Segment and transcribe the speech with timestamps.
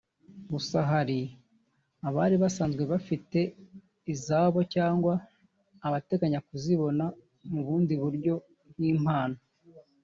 [0.51, 1.19] Gusa hari
[2.07, 3.39] abari basanzwe bafite
[4.13, 5.13] izabo cyangwa
[5.87, 7.05] abateganyaga kuzibona
[7.51, 8.33] mu bundi buryo
[8.73, 9.37] nk’impano